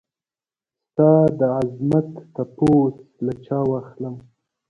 ستا 0.85 1.11
دعظمت 1.39 2.09
تپوس 2.33 2.95
له 3.25 3.33
چا 3.45 3.59
واخلم؟ 3.69 4.15